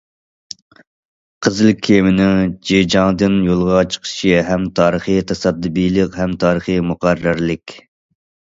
[1.47, 7.77] قىزىل كېمىنىڭ جېجياڭدىن يولغا چىقىشى ھەم تارىخىي تاسادىپىيلىق، ھەم تارىخىي مۇقەررەرلىك.